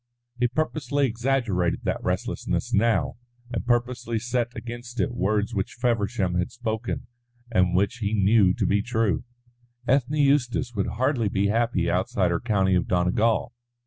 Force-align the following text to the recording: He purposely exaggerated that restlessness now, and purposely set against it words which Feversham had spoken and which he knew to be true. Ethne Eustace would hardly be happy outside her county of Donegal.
He 0.39 0.47
purposely 0.47 1.05
exaggerated 1.05 1.81
that 1.83 2.03
restlessness 2.03 2.73
now, 2.73 3.17
and 3.51 3.67
purposely 3.67 4.17
set 4.17 4.49
against 4.57 4.99
it 4.99 5.11
words 5.13 5.53
which 5.53 5.73
Feversham 5.75 6.33
had 6.39 6.51
spoken 6.51 7.05
and 7.51 7.75
which 7.75 7.97
he 7.99 8.15
knew 8.15 8.51
to 8.55 8.65
be 8.65 8.81
true. 8.81 9.23
Ethne 9.87 10.15
Eustace 10.17 10.73
would 10.73 10.87
hardly 10.87 11.29
be 11.29 11.49
happy 11.49 11.87
outside 11.87 12.31
her 12.31 12.39
county 12.39 12.73
of 12.73 12.87
Donegal. 12.87 13.53